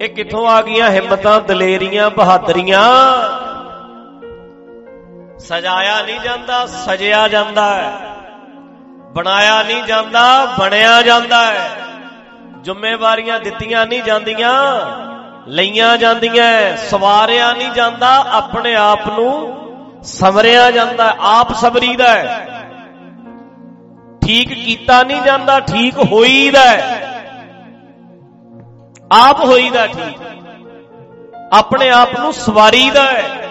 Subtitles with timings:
[0.00, 2.82] ਇਹ ਕਿੱਥੋਂ ਆ ਗਈਆਂ ਹਿੰਮਤਾਂ, ਦਲੇਰੀਆਂ, ਬਹਾਦਰੀਆਂ?
[5.38, 7.92] ਸਜਾਇਆ ਨਹੀਂ ਜਾਂਦਾ, ਸਜਿਆ ਜਾਂਦਾ ਹੈ।
[9.14, 11.70] ਬਣਾਇਆ ਨਹੀਂ ਜਾਂਦਾ, ਬਣਿਆ ਜਾਂਦਾ ਹੈ।
[12.60, 14.54] ਜ਼ਿੰਮੇਵਾਰੀਆਂ ਦਿੱਤੀਆਂ ਨਹੀਂ ਜਾਂਦੀਆਂ,
[15.46, 19.60] ਲਈਆਂ ਜਾਂਦੀਆਂ ਸਵਾਰਿਆ ਨਹੀਂ ਜਾਂਦਾ, ਆਪਣੇ ਆਪ ਨੂੰ
[20.02, 22.46] ਸਮਰਿਆ ਜਾਂਦਾ ਆਪ ਸਬਰੀਦਾ ਹੈ।
[24.24, 26.70] ਠੀਕ ਕੀਤਾ ਨਹੀਂ ਜਾਂਦਾ, ਠੀਕ ਹੋਈਦਾ
[29.12, 30.18] ਆਪ ਹੋਈਦਾ ਠੀਕ।
[31.52, 33.46] ਆਪਣੇ ਆਪ ਨੂੰ ਸਵਾਰੀਦਾ ਹੈ।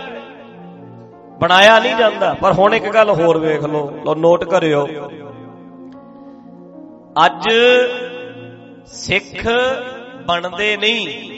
[1.40, 4.88] ਬਣਾਇਆ ਨਹੀਂ ਜਾਂਦਾ। ਪਰ ਹੁਣ ਇੱਕ ਗੱਲ ਹੋਰ ਵੇਖ ਲਓ। ਲੋ ਨੋਟ ਕਰਿਓ।
[7.26, 7.50] ਅੱਜ
[8.86, 9.48] ਸਿੱਖ
[10.28, 11.30] ਬਣਦੇ ਨਹੀਂ।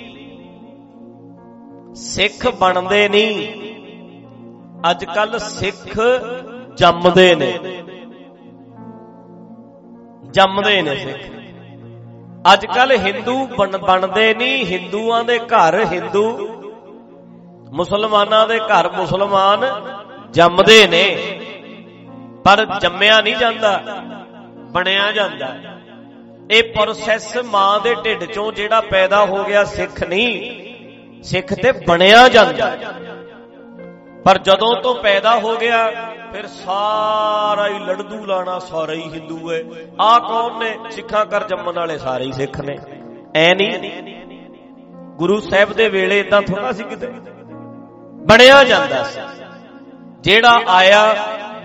[1.95, 3.47] ਸਿੱਖ ਬਣਦੇ ਨਹੀਂ।
[4.91, 5.99] ਅੱਜ ਕੱਲ ਸਿੱਖ
[6.77, 7.59] ਜੰਮਦੇ ਨੇ।
[10.30, 11.41] ਜੰਮਦੇ ਨੇ ਸਿੱਖ।
[12.54, 16.23] ਅੱਜ ਕੱਲ ਹਿੰਦੂ ਬਣਦੇ ਨਹੀਂ, ਹਿੰਦੂਆਂ ਦੇ ਘਰ ਹਿੰਦੂ,
[17.72, 19.66] ਮੁਸਲਮਾਨਾਂ ਦੇ ਘਰ ਮੁਸਲਮਾਨ
[20.31, 21.03] ਜੰਮਦੇ ਨੇ,
[22.44, 23.78] ਪਰ ਜੰਮਿਆ ਨਹੀਂ ਜਾਂਦਾ,
[24.72, 25.53] ਬਣਿਆ ਜਾਂਦਾ।
[26.52, 32.28] ਇਹ ਪ੍ਰੋਸੈਸ ਮਾਂ ਦੇ ਢਿੱਡ ਚੋਂ ਜਿਹੜਾ ਪੈਦਾ ਹੋ ਗਿਆ ਸਿੱਖ ਨਹੀਂ, ਸਿੱਖ ਤੇ ਬਣਿਆ
[32.30, 32.72] ਜਾਂਦਾ।
[34.26, 35.92] ਪਰ ਜਦੋਂ ਤੋਂ ਪੈਦਾ ਹੋ ਗਿਆ
[36.33, 39.63] ਫਿਰ ਸਾਰਾ ਹੀ ਲੜਦੂ ਲਾਣਾ ਸਾਰਾ ਹੀ ਹਿੰਦੂ ਹੈ
[40.01, 40.77] ਆ ਕੌਣ ਨੇ?
[40.91, 42.77] ਸਿੱਖਾਂ ਕਰ ਜੰਮਣ ਵਾਲੇ ਸਾਰੇ ਹੀ ਸਿੱਖ ਨੇ।
[43.35, 44.01] ਐ ਨਹੀਂ
[45.17, 47.07] ਗੁਰੂ ਸਾਹਿਬ ਦੇ ਵੇਲੇ ਇਦਾਂ ਥੋੜਾ ਸੀ ਕਿਤੇ?
[48.25, 49.19] ਬਣਿਆ ਜਾਂਦਾ ਸੀ।
[50.21, 51.15] ਜਿਹੜਾ ਆਇਆ,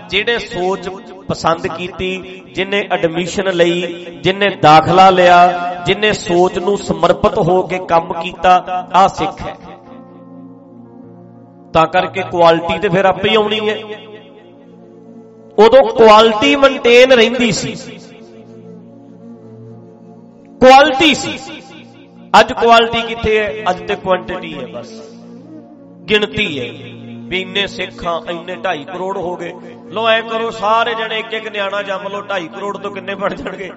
[0.09, 0.89] ਜਿਹੜੇ ਸੋਚ
[1.27, 8.13] ਪਸੰਦ ਕੀਤੀ, ਜਿਨੇ ਐਡਮਿਸ਼ਨ ਲਈ, ਜਿਨੇ ਦਾਖਲਾ ਲਿਆ, ਜਿਨੇ ਸੋਚ ਨੂੰ ਸਮਰਪਿਤ ਹੋ ਕੇ ਕੰਮ
[8.13, 9.55] ਕੀਤਾ ਆ ਸਿੱਖ ਹੈ।
[11.73, 13.81] ਤਾਂ ਕਰਕੇ ਕੁਆਲਿਟੀ ਤੇ ਫਿਰ ਆਪੇ ਹੀ ਆਉਣੀ ਹੈ।
[15.59, 17.75] ਉਦੋਂ ਕੁਆਲਿਟੀ ਮੇਨਟੇਨ ਰਹਿੰਦੀ ਸੀ।
[20.59, 21.39] ਕੁਆਲਿਟੀ ਸੀ।
[22.39, 23.63] ਅੱਜ ਕੁਆਲਿਟੀ ਕਿੱਥੇ ਹੈ?
[23.69, 24.91] ਅੱਜ ਤੇ ਕੁਆਂਟੀਟੀ ਹੈ ਬਸ।
[26.09, 26.93] ਗਿਣਤੀ ਹੈ
[27.29, 29.53] ਵੀ ਇੰਨੇ ਸਿੱਖਾਂ, ਇੰਨੇ 2.5 ਕਰੋੜ ਹੋ ਗਏ।
[29.89, 33.35] ਲੋ ਐ ਕਰੋ, ਸਾਰੇ ਜਣੇ ਇੱਕ ਇੱਕ ਨਿਆਣਾ ਜੰਮ ਲੋ 2.5 ਕਰੋੜ ਤੋਂ ਕਿੰਨੇ ਬਣ
[33.35, 33.71] ਜਾਣਗੇ?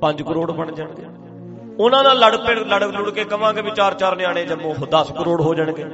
[0.00, 1.02] 5 ਕਰੋੜ ਬਣ ਜਾਣਗੇ।
[1.78, 5.40] ਉਹਨਾਂ ਨਾਲ ਲੜ ਪੜ ਲੜ ਲੁੜ ਕੇ ਕਵਾਂਗੇ ਵੀ ਚਾਰ ਚਾਰ ਨਿਆਣੇ ਜੰਮੋ 10 ਕਰੋੜ
[5.40, 5.84] ਹੋ ਜਾਣਗੇ।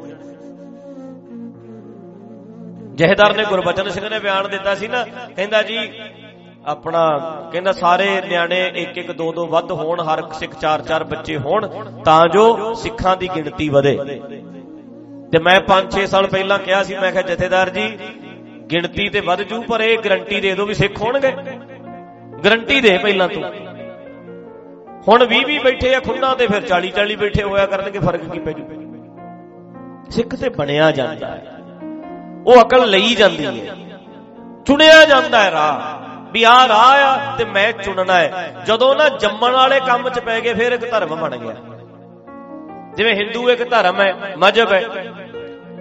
[2.97, 5.05] ਜਹੇਦਾਰ ਨੇ ਗੁਰਬਚਨ ਸਿੰਘ ਨੇ ਬਿਆਨ ਦਿੱਤਾ ਸੀ ਨਾ,
[5.37, 5.79] ਕਹਿੰਦਾ ਜੀ,
[6.67, 7.19] ਆਪਣਾ,
[7.53, 11.69] ਕਹਿੰਦਾ ਸਾਰੇ ਨਿਆਣੇ ਇੱਕ ਇੱਕ ਦੋ ਦੋ ਵੱਧ ਹੋਣ, ਹਰ ਸਿੱਖ ਚਾਰ ਚਾਰ ਬੱਚੇ ਹੋਣ,
[12.05, 14.21] ਤਾਂ ਜੋ ਸਿੱਖਾਂ ਦੀ ਗਿਣਤੀ ਵਧੇ।
[15.33, 17.99] ਤੇ ਮੈਂ 5-6 ਸਾਲ ਪਹਿਲਾਂ ਕਿਹਾ ਸੀ, ਮੈਂ ਕਿਹਾ, ਜਥੇਦਾਰ ਜੀ,
[18.71, 21.33] ਗਿਣਤੀ ਤੇ ਵੱਧ ਜੂ, ਪਰ ਇਹ ਗਰੰਟੀ ਦੇ ਦਿਓ ਵੀ ਸਿੱਖ ਹੋਣਗੇ।
[22.45, 23.45] ਗਰੰਟੀ ਦੇ ਪਹਿਲਾਂ ਤੂੰ।
[25.09, 28.39] ਹੁਣ 20 20 ਬੈਠੇ ਆ ਖੁੰਨਾ ਤੇ ਫਿਰ 40 40 ਬੈਠੇ ਹੋਇਆ ਕਰਨਗੇ, ਫ਼ਰਕ ਕੀ
[28.39, 28.65] ਪੈ ਜੂ?
[30.11, 31.56] ਸਿੱਖ ਤੇ ਬਣਿਆ ਜਾਂਦਾ ਹੈ।
[32.47, 33.75] ਉਹ ਅਕਲ ਲਈ ਜਾਂਦੀ ਹੈ।
[34.67, 35.97] ਚੁਣਿਆ ਜਾਂਦਾ ਹੈ ਰਾਹ।
[36.33, 40.41] ਵੀ ਆ ਰਾਹ ਆ ਤੇ ਮੈਂ ਚੁਣਨਾ ਹੈ। ਜਦੋਂ ਨਾ ਜੰਮਣ ਵਾਲੇ ਕੰਮ 'ਚ ਪੈ
[40.41, 41.55] ਗਏ, ਫਿਰ ਇੱਕ ਧਰਮ ਬਣ ਗਿਆ।
[42.97, 44.83] ਜਿਵੇਂ ਹਿੰਦੂ ਇੱਕ ਧਰਮ ਹੈ ਮਜਬ ਹੈ।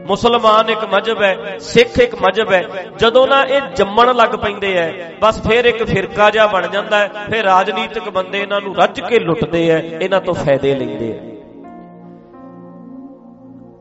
[0.08, 2.64] ਮੁਸਲਮਾਨ ਇੱਕ ਮਜਬ ਹੈ, ਸਿੱਖ ਇੱਕ ਮਜਬ ਹੈ।
[2.98, 7.12] ਜਦੋਂ ਨਾ ਇਹ ਜੰਮਣ ਲੱਗ ਪੈਂਦੇ ਐ ਬਸ ਫਿਰ ਇੱਕ ਫਿਰਕਾ ਜਿਹਾ ਬਣ ਜਾਂਦਾ ਹੈ।
[7.30, 11.20] ਫਿਰ ਰਾਜਨੀਤਿਕ ਬੰਦੇ ਇਹਨਾਂ ਨੂੰ ਰੱਜ ਕੇ ਲੁੱਟਦੇ ਐ ਇਹਨਾਂ ਤੋਂ ਫਾਇਦੇ ਲੈਂਦੇ ਐ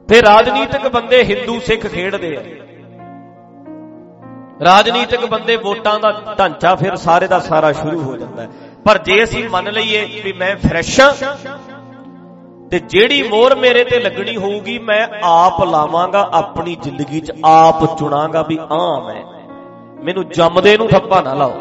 [0.08, 2.63] ਫਿਰ ਰਾਜਨੀਤਿਕ ਬੰਦੇ ਹਿੰਦੂ ਸਿੱਖ ਖੇਡਦੇ ਐ
[4.64, 8.48] ਰਾਜਨੀਤਿਕ ਬੰਦੇ ਵੋਟਾਂ ਦਾ ਢਾਂਚਾ ਫਿਰ ਸਾਰੇ ਦਾ ਸਾਰਾ ਸ਼ੁਰੂ ਹੋ ਜਾਂਦਾ ਹੈ।
[8.84, 11.12] ਪਰ ਜੇ ਅਸੀਂ ਮੰਨ ਲਈਏ ਵੀ ਮੈਂ ਫਰੈਸ਼ ਹਾਂ,
[12.70, 18.42] ਤੇ ਜਿਹੜੀ ਮੋਹਰ ਮੇਰੇ ਤੇ ਲੱਗਣੀ ਹੋਊਗੀ, ਮੈਂ ਆਪ ਲਾਵਾਂਗਾ, ਆਪਣੀ ਜ਼ਿੰਦਗੀ 'ਚ ਆਪ ਚੁਣਾਂਗਾ
[18.42, 19.24] ਵੀ ਆ ਮੈਂ।
[20.04, 21.52] ਮੈਨੂੰ ਜੰਮਦੇ ਨੂੰ ਥੱਪਾ ਨਾ ਲਾਓ।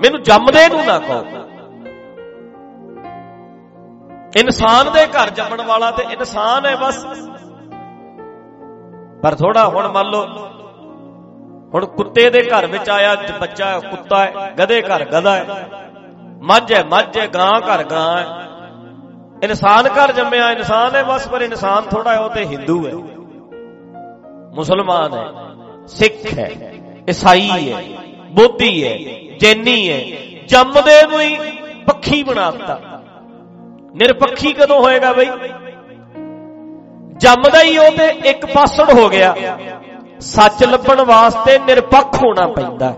[0.00, 1.24] ਮੈਨੂੰ ਜੰਮਦੇ ਨੂੰ ਨਾ ਕਹੋ।
[4.36, 7.06] ਇਨਸਾਨ ਦੇ ਘਰ ਜੰਮਣ ਵਾਲਾ ਤੇ ਇਨਸਾਨ ਹੈ ਬਸ।
[9.22, 10.26] ਪਰ ਥੋੜਾ ਹੁਣ ਮੰਨ ਲਓ
[11.74, 15.46] ਹੁਣ ਕੁੱਤੇ ਦੇ ਘਰ ਵਿੱਚ ਆਇਆ ਬੱਚਾ ਕੁੱਤਾ ਹੈ, ਗਧੇ ਘਰ ਗਧਾ ਹੈ।
[16.42, 18.26] ਮੱਝ ਹੈ ਮੱਝ ਹੈ, ਗਾਂ ਘਰ ਗਾਂ ਹੈ।
[19.44, 22.92] ਇਨਸਾਨ ਘਰ ਜੰਮਿਆ, ਇਨਸਾਨ ਹੈ ਬਸ, ਪਰ ਇਨਸਾਨ ਥੋੜਾ ਹੈ, ਉਹ ਤੇ ਹਿੰਦੂ ਹੈ।
[24.54, 25.26] ਮੁਸਲਮਾਨ ਹੈ,
[25.86, 26.50] ਸਿੱਖ ਹੈ,
[27.10, 27.82] ਈਸਾਈ ਹੈ,
[28.30, 28.98] ਬੋਧੀ ਹੈ,
[29.40, 30.00] ਜੈਨੀ ਹੈ।
[30.46, 31.38] ਜੰਮਦੇ ਨੂੰ ਹੀ
[31.86, 32.80] ਪੱਖੀ ਬਣਾਤਾ।
[33.94, 35.26] ਨਿਰਪੱਖੀ ਕਦੋਂ ਹੋਏਗਾ ਬਈ?
[37.16, 39.34] ਜੰਮਦਾ ਹੀ ਉਹ ਤੇ ਇੱਕ ਪਾਸੜ ਹੋ ਗਿਆ।
[40.20, 42.94] ਸੱਚ ਲੱਭਣ ਵਾਸਤੇ ਨਿਰਪੱਖ ਹੋਣਾ ਪੈਂਦਾ।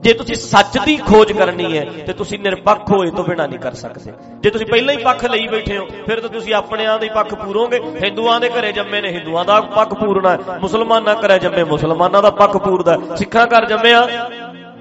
[0.00, 3.74] ਜੇ ਤੁਸੀਂ ਸੱਚ ਦੀ ਖੋਜ ਕਰਨੀ ਹੈ, ਤੇ ਤੁਸੀਂ ਨਿਰਪੱਖ ਹੋਏ ਤੋਂ ਬਿਨਾ ਨਹੀਂ ਕਰ
[3.74, 7.34] ਸਕਦੇ। ਜੇ ਤੁਸੀਂ ਪਹਿਲਾਂ ਹੀ ਪੱਖ ਲਈ ਬੈਠੇ ਹੋ, ਫਿਰ ਤਾਂ ਤੁਸੀਂ ਆਪਣਿਆਂ ਦੇ ਪੱਖ
[7.34, 12.30] ਪੂਰੋਗੇ। ਹਿੰਦੂਆਂ ਦੇ ਘਰੇ ਜੰਮੇ ਨੇ, ਹਿੰਦੂਆਂ ਦਾ ਪੱਖ ਪੂਰਨਾ ਮੁਸਲਮਾਨਾਂ ਘਰੇ ਜੰਮੇ, ਮੁਸਲਮਾਨਾਂ ਦਾ
[12.30, 14.06] ਪੱਖ ਪੂਰਦਾ ਸਿੱਖਾਂ ਘਰ ਜੰਮਿਆ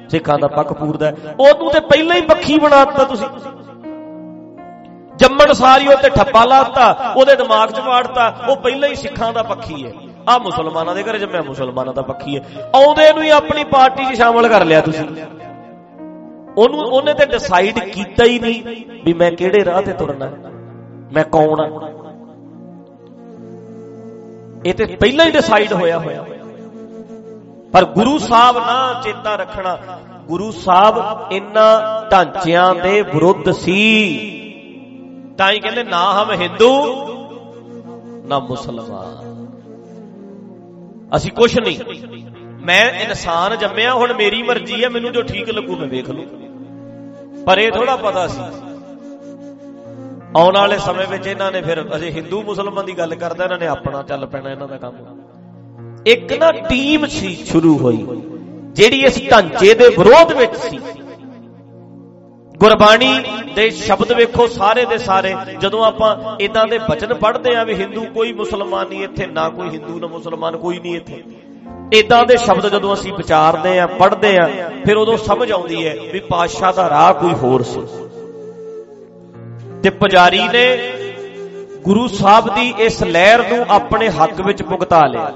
[0.10, 3.28] ਸਿੱਖਾਂ ਦਾ ਪੱਖ ਪੂਰਦਾ ਉਹ ਤੂੰ ਤੇ ਪਹਿਲਾਂ ਹੀ ਪੱਖੀ ਬਣਾਤਾ ਤੁਸੀਂ।
[5.16, 9.44] ਜੰਮਣ ਸਾਰੀ ਉਹ ਤੇ ਠੱਪਾ ਲਾਤਾ ਉਹਦੇ ਦਿਮਾਗ 'ਚ ਵਾੜਤਾ ਉਹ ਪਹਿਲਾਂ ਹੀ ਸਿੱਖਾਂ ਦਾ
[9.44, 9.92] ਪੱਖੀ ਹੈ।
[10.30, 14.18] ਆ ਮੁਸਲਮਾਨਾਂ ਦੇ ਘਰੇ ਜੰਮਿਆ, ਮੁਸਲਮਾਨਾਂ ਦਾ ਪੱਖੀ ਹੈ। ਆਉਂਦੇ ਨੂੰ ਹੀ ਆਪਣੀ ਪਾਰਟੀ 'ਚ
[14.18, 15.06] ਸ਼ਾਮਲ ਕਰ ਲਿਆ ਤੁਸੀਂ।
[16.58, 18.64] ਉਹਨੂੰ ਉਹਨੇ ਤੇ ਡਿਸਾਈਡ ਕੀਤਾ ਹੀ ਨਹੀਂ
[19.06, 20.32] ਵੀ ਮੈਂ ਕਿਹੜੇ ਰਾਹ ਤੇ ਤੁਰਨਾ
[21.14, 21.90] ਮੈਂ ਕੌਣ ਆ
[24.66, 26.26] ਇਹ ਤੇ ਪਹਿਲਾਂ ਹੀ ਡਿਸਾਈਡ ਹੋਇਆ ਹੋਇਆ।
[27.74, 29.78] ਪਰ ਗੁਰੂ ਸਾਹਿਬ ਨਾ ਚੇਤਾ ਰੱਖਣਾ,
[30.28, 30.96] ਗੁਰੂ ਸਾਹਿਬ
[31.32, 33.76] ਇਨ੍ਹਾਂ ਢਾਂਚਿਆਂ ਦੇ ਵਿਰੁੱਧ ਸੀ।
[35.38, 36.72] ਤਾਂ ਹੀ ਕਹਿੰਦੇ ਨਾ ਹਮ ਹਿੰਦੂ,
[38.26, 39.33] ਨਾ ਮੁਸਲਮਾਨ।
[41.16, 41.80] ਅਸੀਂ ਕੁਛ ਨਹੀਂ।
[42.66, 46.24] ਮੈਂ ਇਨਸਾਨ ਜੰਮਿਆ, ਹੁਣ ਮੇਰੀ ਮਰਜ਼ੀ ਹੈ, ਮੈਨੂੰ ਜੋ ਠੀਕ ਲੱਗੂ ਮੈਂ ਵੇਖ ਲੂ
[47.46, 48.42] ਪਰ ਇਹ ਥੋੜਾ ਪਤਾ ਸੀ।
[50.38, 53.68] ਆਉਣ ਵਾਲੇ ਸਮੇਂ ਵਿੱਚ ਇਹਨਾਂ ਨੇ ਫਿਰ ਅਜੇ ਹਿੰਦੂ ਮੁਸਲਮਾਨ ਦੀ ਗੱਲ ਕਰਦਾ, ਇਹਨਾਂ ਨੇ
[53.68, 54.96] ਆਪਣਾ ਚੱਲ ਪੈਣਾ ਇਹਨਾਂ ਦਾ ਕੰਮ।
[56.06, 57.98] ਇੱਕ ਨਾ ਟੀਮ ਸੀ, ਸ਼ੁਰੂ ਹੋਈ,
[58.74, 60.80] ਜਿਹੜੀ ਇਸ ਢਾਂਚੇ ਦੇ ਵਿਰੋਧ ਵਿੱਚ ਸੀ।
[62.64, 63.08] ਗੁਰਬਾਣੀ
[63.56, 68.04] ਦੇ ਸ਼ਬਦ ਵੇਖੋ ਸਾਰੇ ਦੇ ਸਾਰੇ, ਜਦੋਂ ਆਪਾਂ ਇਦਾਂ ਦੇ ਬਚਨ ਪੜ੍ਹਦੇ ਆ ਵੀ ਹਿੰਦੂ
[68.06, 71.24] ਕੋਈ ਮੁਸਲਮਾਨ ਨਹੀਂ ਇੱਥੇ, ਨਾ ਕੋਈ ਹਿੰਦੂ, ਨਾ ਮੁਸਲਮਾਨ ਕੋਈ ਨਹੀਂ ਇੱਥੇ।
[71.94, 74.48] ਇਦਾਂ ਦੇ ਸ਼ਬਦ ਜਦੋਂ ਅਸੀਂ ਵਿਚਾਰਦੇ ਆ ਪੜ੍ਹਦੇ ਆ
[74.86, 77.82] ਫਿਰ ਉਦੋਂ ਸਮਝ ਆਉਂਦੀ ਹੈ ਵੀ ਪਾਤਸ਼ਾਹ ਦਾ ਰਾਹ ਕੋਈ ਹੋਰ ਸੀ।
[79.84, 80.66] ਤੇ ਪੁਜਾਰੀ ਨੇ
[81.84, 85.32] ਗੁਰੂ ਸਾਹਿਬ ਦੀ ਇਸ ਲਹਿਰ ਨੂੰ ਆਪਣੇ ਹੱਕ ਵਿੱਚ ਭੁਗਤਾ ਲਿਆ।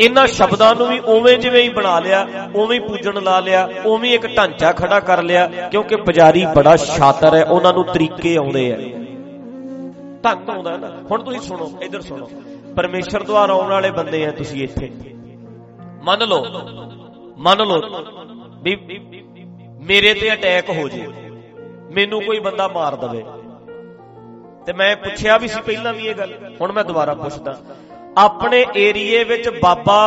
[0.00, 4.10] ਇਹਨਾਂ ਸ਼ਬਦਾਂ ਨੂੰ ਵੀ ਉਵੇਂ ਜਿਵੇਂ ਹੀ ਬਣਾ ਲਿਆ, ਉਵੇਂ ਹੀ ਪੂਜਣ ਲਾ ਲਿਆ, ਉਵੇਂ
[4.10, 8.76] ਇੱਕ ਢਾਂਚਾ ਖੜਾ ਕਰ ਲਿਆ, ਕਿਉਂਕਿ ਪੁਜਾਰੀ ਬੜਾ ਸ਼ਾਤਰ ਹੈ, ਉਹਨਾਂ ਨੂੰ ਤਰੀਕੇ ਆਉਂਦੇ ਆ।
[10.24, 12.30] ਢੰਗ ਆਉਂਦਾ ਨਾ। ਹੁਣ ਤੁਸੀਂ ਸੁਣੋ, ਇੱਧਰ ਸੁਣੋ।
[12.76, 14.90] ਪਰਮੇਸ਼ਰ ਦੁਆਰਾ ਆਉਣ ਵਾਲੇ ਬੰਦੇ ਆ ਤੁਸੀਂ ਇੱਥੇ।
[16.04, 16.44] ਮੰਨ ਲਓ
[17.38, 17.78] ਮੰਨ ਲਓ
[18.62, 18.76] ਵੀ
[19.82, 21.06] ਮੇਰੇ ਤੇ ਅਟੈਕ ਹੋ ਜੇ,
[21.92, 23.24] ਮੈਨੂੰ ਕੋਈ ਬੰਦਾ ਮਾਰ ਦਵੇ।
[24.66, 27.58] ਤੇ ਮੈਂ ਪੁੱਛਿਆ ਵੀ ਸੀ ਪਹਿਲਾਂ ਵੀ ਇਹ ਗੱਲ, ਹੁਣ ਮੈਂ ਦੁਬਾਰਾ ਪੁੱਛਦਾ।
[28.18, 29.98] ਆਪਣੇ ਏਰੀਏ ਵਿੱਚ ਬਾਬਾ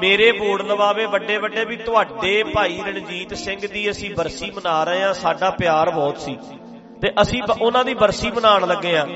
[0.00, 5.02] ਮੇਰੇ ਬੋਰਡ ਲਵਾਵੇ ਵੱਡੇ ਵੱਡੇ ਵੀ ਤੁਹਾਡੇ ਭਾਈ ਰਣਜੀਤ ਸਿੰਘ ਦੀ ਅਸੀਂ ਬਰਸੀ ਮਨਾ ਰਹੇ
[5.02, 6.38] ਆ ਸਾਡਾ ਪਿਆਰ ਬਹੁਤ ਸੀ।
[7.02, 9.06] ਤੇ ਅਸੀਂ ਉਹਨਾਂ ਦੀ ਬਰਸੀ ਮਨਾਉਣ ਲੱਗੇ ਆ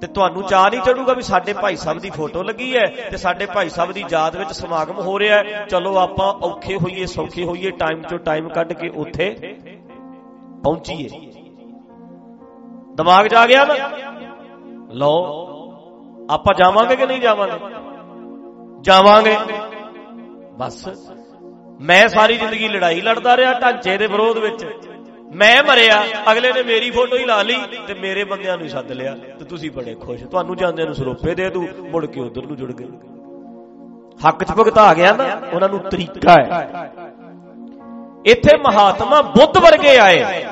[0.00, 3.46] ਤੇ ਤੁਹਾਨੂੰ ਚਾਹ ਨਹੀਂ ਚੜੂਗਾ ਵੀ ਸਾਡੇ ਭਾਈ ਸਾਹਿਬ ਦੀ ਫੋਟੋ ਲੱਗੀ ਹੈ ਤੇ ਸਾਡੇ
[3.46, 7.70] ਭਾਈ ਸਾਹਿਬ ਦੀ ਯਾਦ ਵਿੱਚ ਸਮਾਗਮ ਹੋ ਰਿਹਾ ਹੈ। ਚਲੋ ਆਪਾਂ ਔਖੇ ਹੋਈਏ, ਸੌਖੇ ਹੋਈਏ
[7.70, 9.56] ਟਾਈਮ ਚੋਂ ਟਾਈਮ ਕੱਢ ਕੇ ਉੱਥੇ
[10.64, 11.08] ਪਹੁੰਚੀਏ।
[12.94, 13.74] ਦਿਮਾਗ 'ਚ ਆ ਗਿਆ ਨਾ?
[14.92, 15.53] ਲਓ।
[16.30, 17.74] ਆਪਾਂ ਜਾਵਾਂਗੇ ਕਿ ਨਹੀਂ ਜਾਵਾਂਗੇ?
[18.80, 19.36] ਜਾਵਾਂਗੇ।
[20.58, 20.88] ਬਸ।
[21.80, 24.66] ਮੈਂ ਸਾਰੀ ਜ਼ਿੰਦਗੀ ਲੜਾਈ ਲੜਦਾ ਰਿਹਾ ਢਾਂਚੇ ਦੇ ਵਿਰੋਧ ਵਿੱਚ।
[25.34, 29.14] ਮੈਂ ਮਰਿਆ, ਅਗਲੇ ਨੇ ਮੇਰੀ ਫੋਟੋ ਹੀ ਲਾ ਲਈ ਤੇ ਮੇਰੇ ਬੰਦਿਆਂ ਨੂੰ ਸੱਦ ਲਿਆ
[29.38, 32.72] ਤੇ ਤੁਸੀਂ ਬੜੇ ਖੁਸ਼। ਤੁਹਾਨੂੰ ਜਾਂਦਿਆਂ ਨੂੰ ਸਰੋਪੇ ਦੇ ਦੂ, ਮੁੜ ਕੇ ਉਧਰ ਨੂੰ ਜੁੜ
[32.72, 32.86] ਗਏ।
[34.28, 36.92] ਹੱਕ 'ਚ ਭੁਗਤਾ ਗਿਆ ਨਾ, ਉਹਨਾਂ ਨੂੰ ਤਰੀਕਾ ਹੈ।
[38.26, 40.46] ਇੱਥੇ ਮਹਾਤਮਾ ਬੁੱਧ ਵਰਗੇ ਆਏ।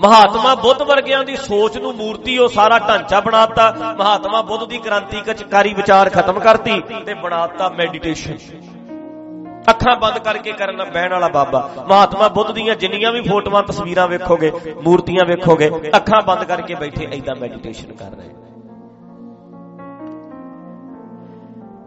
[0.00, 3.64] ਮਹਾਤਮਾ ਬੁੱਧ ਵਰਗਿਆਂ ਦੀ ਸੋਚ ਨੂੰ ਮੂਰਤੀ ਉਹ ਸਾਰਾ ਢਾਂਚਾ ਬਣਾਤਾ।
[3.98, 8.38] ਮਹਾਤਮਾ ਬੁੱਧ ਦੀ ਕ੍ਰਾਂਤੀਕਾਰੀ ਵਿਚਾਰ ਖਤਮ ਕਰਤੀ ਤੇ ਬਣਾਤਾ ਮੈਡੀਟੇਸ਼ਨ।
[9.70, 14.52] ਅੱਖਾਂ ਬੰਦ ਕਰਕੇ ਕਰਨ ਬਹਿਣ ਵਾਲਾ ਬਾਬਾ। ਮਹਾਤਮਾ ਬੁੱਧ ਦੀਆਂ ਜਿੰਨੀਆਂ ਵੀ ਫੋਟੋਆਂ, ਤਸਵੀਰਾਂ ਵੇਖੋਗੇ,
[14.82, 18.30] ਮੂਰਤੀਆਂ ਵੇਖੋਗੇ, ਅੱਖਾਂ ਬੰਦ ਕਰਕੇ ਬੈਠੇ ਐਦਾਂ ਮੈਡੀਟੇਸ਼ਨ ਕਰ ਰਹੇ।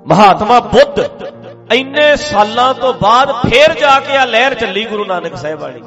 [0.07, 0.99] ਮਹਾਤਮਾ ਬੁੱਧ
[1.73, 5.81] ਇੰਨੇ ਸਾਲਾਂ ਤੋਂ ਬਾਅਦ ਫੇਰ ਜਾ ਕੇ ਆ ਲਹਿਰ ਚੱਲੀ ਗੁਰੂ ਨਾਨਕ ਸਾਹਿਬ ਵਾਲੀ।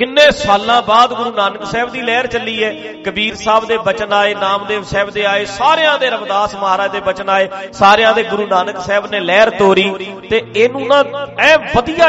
[0.00, 2.70] ਕਿੰਨੇ ਸਾਲਾਂ ਬਾਅਦ ਗੁਰੂ ਨਾਨਕ ਸਾਹਿਬ ਦੀ ਲਹਿਰ ਚੱਲੀ ਹੈ?
[3.06, 7.28] ਕਬੀਰ ਸਾਹਿਬ ਦੇ ਬਚਨ ਆਏ, ਨਾਮਦੇਵ ਸਾਹਿਬ ਦੇ ਆਏ, ਸਾਰਿਆਂ ਦੇ ਰਵਿਦਾਸ ਮਹਾਰਾਜ ਦੇ ਬਚਨ
[7.30, 9.84] ਆਏ, ਸਾਰਿਆਂ ਦੇ ਗੁਰੂ ਨਾਨਕ ਸਾਹਿਬ ਨੇ ਲਹਿਰ ਤੋਰੀ
[10.30, 11.02] ਤੇ ਇਹਨੂੰ ਨਾ
[11.38, 12.08] ਐ ਵਧੀਆ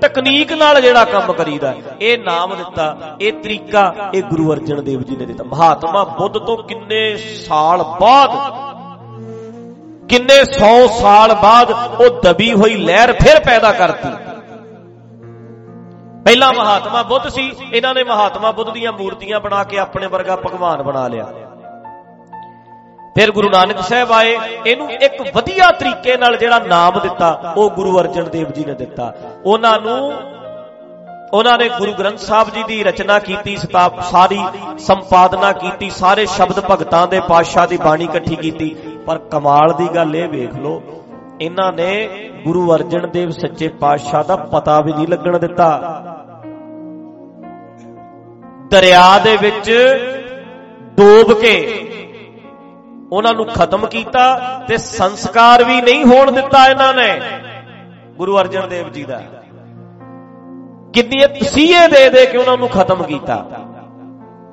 [0.00, 5.16] ਟੈਕਨੀਕ ਨਾਲ ਜਿਹੜਾ ਕੰਮ ਕਰੀਦਾ, ਇਹ ਨਾਮ ਦਿੱਤਾ, ਇਹ ਤਰੀਕਾ, ਇਹ ਗੁਰੂ ਅਰਜਨ ਦੇਵ ਜੀ
[5.16, 8.30] ਨੇ ਦਿੱਤਾ। ਮਹਾਤਮਾ ਬੁੱਧ ਤੋਂ ਕਿੰਨੇ ਸਾਲ ਬਾਅਦ,
[10.08, 14.23] ਕਿੰਨੇ 100 ਸਾਲ ਬਾਅਦ ਉਹ ਦਬੀ ਹੋਈ ਲਹਿਰ ਫਿਰ ਪੈਦਾ ਕਰਤੀ।
[16.24, 20.82] ਪਹਿਲਾ ਮਹਾਤਮਾ ਬੁੱਧ ਸੀ, ਇਹਨਾਂ ਨੇ ਮਹਾਤਮਾ ਬੁੱਧ ਦੀਆਂ ਮੂਰਤੀਆਂ ਬਣਾ ਕੇ ਆਪਣੇ ਵਰਗਾ ਭਗਵਾਨ
[20.82, 21.26] ਬਣਾ ਲਿਆ।
[23.16, 27.98] ਫਿਰ ਗੁਰੂ ਨਾਨਕ ਸਾਹਿਬ ਆਏ, ਇਹਨੂੰ ਇੱਕ ਵਧੀਆ ਤਰੀਕੇ ਨਾਲ ਜਿਹੜਾ ਨਾਮ ਦਿੱਤਾ, ਉਹ ਗੁਰੂ
[28.00, 29.12] ਅਰਜਨ ਦੇਵ ਜੀ ਨੇ ਦਿੱਤਾ।
[29.46, 30.12] ਉਹਨਾਂ ਨੂੰ,
[31.32, 34.40] ਉਹਨਾਂ ਨੇ ਗੁਰੂ ਗ੍ਰੰਥ ਸਾਹਿਬ ਜੀ ਦੀ ਰਚਨਾ ਕੀਤੀ, ਸਤਾਪ ਸਾਰੀ
[34.78, 38.74] ਸੰਪਾਦਨਾ ਕੀਤੀ, ਸਾਰੇ ਸ਼ਬਦ ਭਗਤਾਂ ਦੇ ਪਾਤਸ਼ਾਹ ਦੀ ਬਾਣੀ ਇਕੱਠੀ ਕੀਤੀ।
[39.06, 40.82] ਪਰ ਕਮਾਲ ਦੀ ਗੱਲ ਇਹ ਵੇਖ ਲਓ,
[41.40, 41.90] ਇਹਨਾਂ ਨੇ
[42.44, 45.68] ਗੁਰੂ ਅਰਜਨ ਦੇਵ ਸੱਚੇ ਪਾਤਸ਼ਾਹ ਦਾ ਪਤਾ ਵੀ ਨਹੀਂ ਲੱਗਣ ਦਿੱਤਾ।
[48.70, 49.70] ਦਰਿਆ ਦੇ ਵਿੱਚ
[50.96, 51.54] ਡੋਬ ਕੇ
[53.12, 54.24] ਉਹਨਾਂ ਨੂੰ ਖਤਮ ਕੀਤਾ
[54.68, 57.08] ਤੇ ਸੰਸਕਾਰ ਵੀ ਨਹੀਂ ਹੋਣ ਦਿੱਤਾ ਇਹਨਾਂ ਨੇ,
[58.16, 59.20] ਗੁਰੂ ਅਰਜਨ ਦੇਵ ਜੀ ਦਾ।
[60.94, 63.44] ਕਿੰਨੀ ਤਸੀਹੇ ਦੇ ਦੇ ਕੇ ਉਹਨਾਂ ਨੂੰ ਖਤਮ ਕੀਤਾ।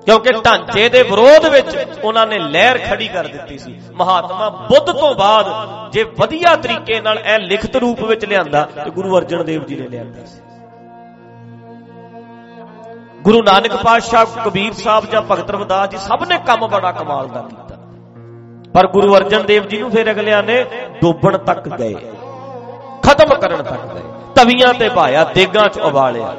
[0.05, 5.15] ਕਿਉਂਕਿ ਢਾਂਚੇ ਦੇ ਵਿਰੋਧ ਵਿੱਚ ਉਹਨਾਂ ਨੇ ਲਹਿਰ ਖੜੀ ਕਰ ਦਿੱਤੀ ਸੀ। ਮਹਾਤਮਾ ਬੁੱਧ ਤੋਂ
[5.15, 5.45] ਬਾਅਦ
[5.91, 9.87] ਜੇ ਵਧੀਆ ਤਰੀਕੇ ਨਾਲ ਇਹ ਲਿਖਤ ਰੂਪ ਵਿੱਚ ਲਿਆਂਦਾ, ਤੇ ਗੁਰੂ ਅਰਜਨ ਦੇਵ ਜੀ ਨੇ
[9.87, 10.41] ਲਿਆਂਦਾ ਸੀ।
[13.21, 17.41] ਗੁਰੂ ਨਾਨਕ ਪਾਤਸ਼ਾਹ ਕਬੀਰ ਸਾਹਿਬ ਜਾਂ ਭਗਤ ਰਵਿਦਾਸ ਜੀ ਸਭ ਨੇ ਕੰਮ ਬੜਾ ਕਮਾਲ ਦਾ
[17.41, 17.77] ਕੀਤਾ।
[18.73, 20.63] ਪਰ ਗੁਰੂ ਅਰਜਨ ਦੇਵ ਜੀ ਨੂੰ ਫਿਰ ਅਗਲਿਆਂ ਨੇ
[21.01, 21.93] ਡੋਬਣ ਤੱਕ ਗਏ।
[23.03, 24.01] ਖਤਮ ਕਰਨ ਤੱਕ ਗਏ।
[24.35, 26.35] ਤਵੀਆਂ ਤੇ ਭਾਇਆ, ਦੇਗਾਂ 'ਚ ਉਬਾਲਿਆ।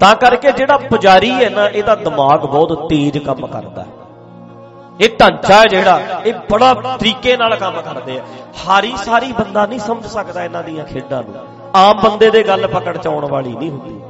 [0.00, 3.88] ਤਾਂ ਕਰਕੇ ਜਿਹੜਾ ਪੁਜਾਰੀ ਹੈ ਨਾ, ਇਹਦਾ ਦਿਮਾਗ ਬਹੁਤ ਤੇਜ਼ ਕੰਮ ਕਰਦਾ ਹੈ।
[5.00, 8.22] ਇਹ ਢਾਂਚਾ ਜਿਹੜਾ, ਇਹ ਬੜਾ ਤਰੀਕੇ ਨਾਲ ਕੰਮ ਕਰਦੇ ਆ।
[8.66, 11.34] ਹਾਰੀ ਸਾਰੀ ਬੰਦਾ ਨਹੀਂ ਸਮਝ ਸਕਦਾ ਇਹਨਾਂ ਦੀਆਂ ਖੇਡਾਂ ਨੂੰ।
[11.76, 14.00] ਆਮ ਬੰਦੇ ਦੇ ਗੱਲ ਪਕੜ ਚ ਆਉਣ ਵਾਲੀ ਨਹੀਂ ਹੁੰਦੀ।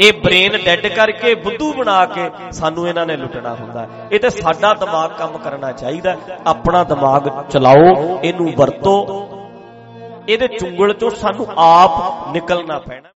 [0.00, 4.72] ਇਹ ਬ੍ਰੇਨ ਡੈਡ ਕਰਕੇ, ਬੁੱਧੂ ਬਣਾ ਕੇ ਸਾਨੂੰ ਇਹਨਾਂ ਨੇ ਲੁੱਟਣਾ ਹੁੰਦਾ ਇਹ ਤੇ ਸਾਡਾ
[4.74, 8.94] ਦਿਮਾਗ ਕੰਮ ਕਰਨਾ ਚਾਹੀਦਾ ਆਪਣਾ ਦਿਮਾਗ ਚਲਾਓ, ਇਹਨੂੰ ਵਰਤੋ।
[10.28, 13.08] ਇਹਦੇ ਚੁੰਗਲ ਚੋਂ ਸਾਨੂੰ ਆਪ ਨਿਕਲਣਾ ਪੈਣਾ।